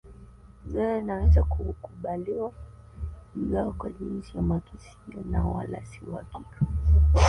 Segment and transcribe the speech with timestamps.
[0.65, 2.51] Dhana inaweza kukubaliwa
[3.35, 6.59] ingawa kwa jinsi ya makisio na wala si uhakika